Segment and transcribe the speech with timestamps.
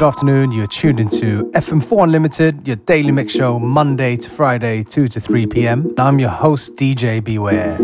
[0.00, 0.50] good afternoon.
[0.50, 5.46] You're tuned into FM4 Unlimited, your daily mix show, Monday to Friday, 2 to 3
[5.48, 5.92] p.m.
[5.98, 7.76] I'm your host, DJ Beware.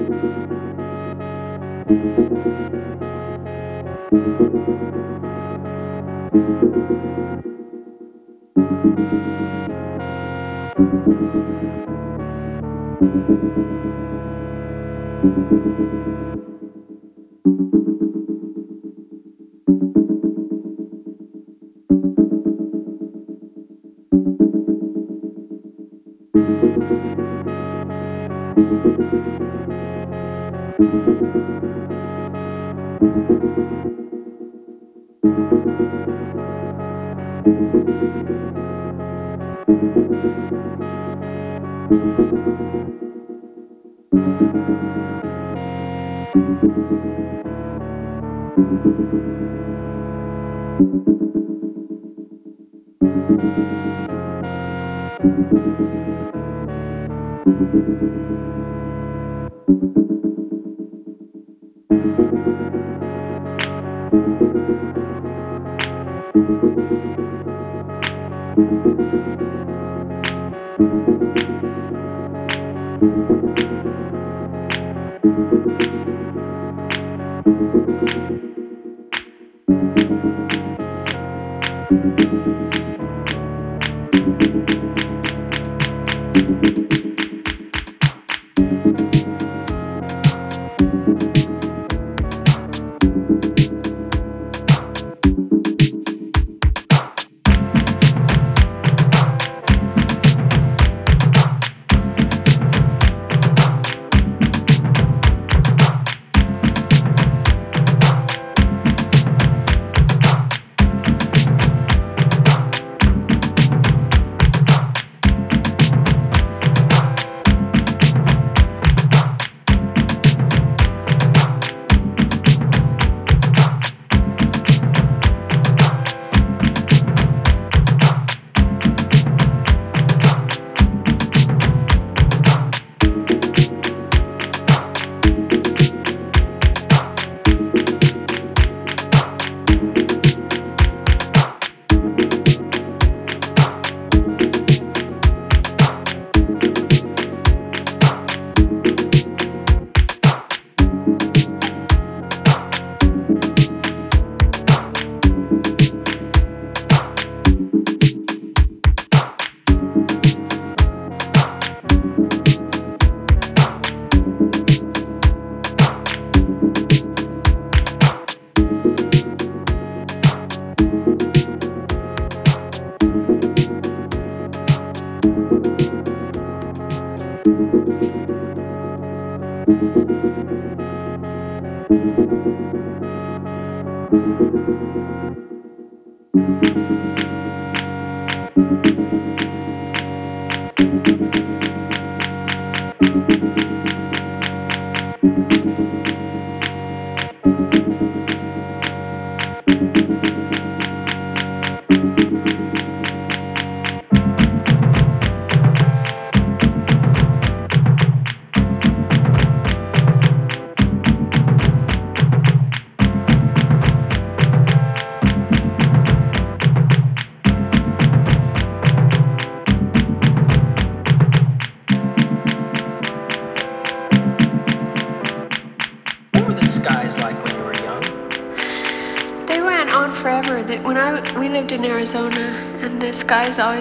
[86.39, 86.86] Skies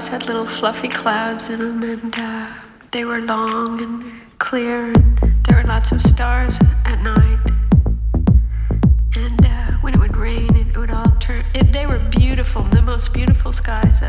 [0.08, 2.48] had little fluffy clouds in them, and uh,
[2.92, 4.04] they were long and
[4.40, 5.18] clear, and
[5.48, 7.40] there were lots of stars at night.
[9.16, 11.44] And uh, when it would rain, it would all turn.
[11.54, 14.02] It, they were beautiful, the most beautiful skies,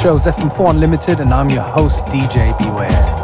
[0.00, 3.19] The name of the show is FM4 Unlimited, and I'm your host, DJ Beware.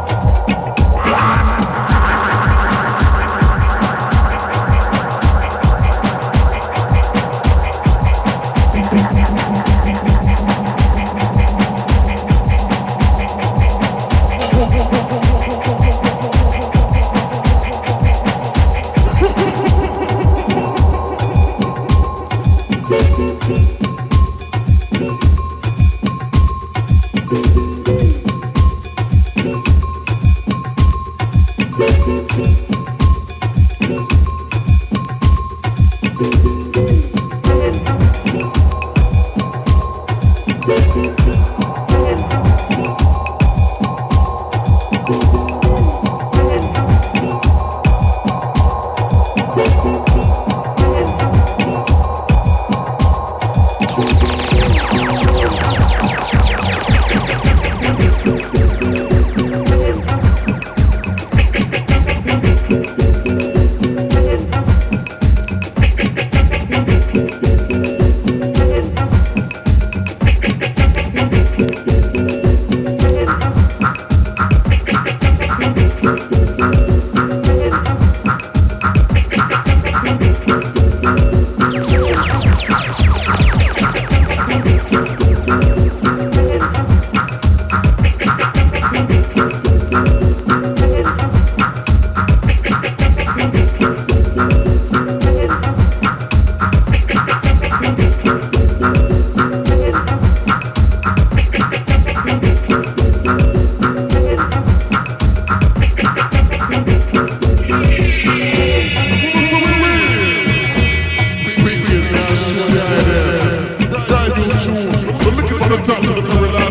[115.77, 116.66] the top of the gorilla.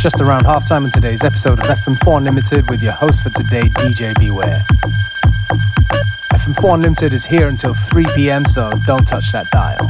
[0.00, 4.18] Just around halftime in today's episode of FM4 Unlimited with your host for today, DJ
[4.18, 4.64] Beware.
[6.32, 9.89] FM4 Unlimited is here until 3 pm, so don't touch that dial.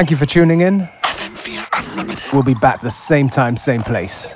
[0.00, 0.88] Thank you for tuning in.
[2.32, 4.34] We'll be back the same time, same place.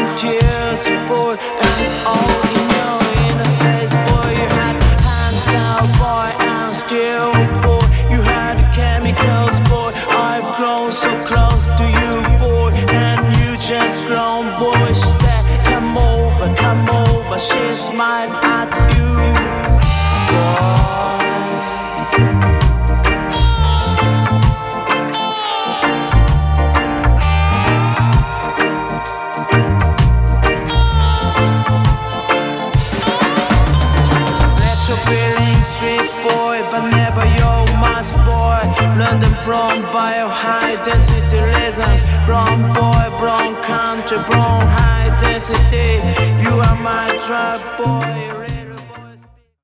[45.47, 46.01] density
[46.43, 48.16] You are my tribe boy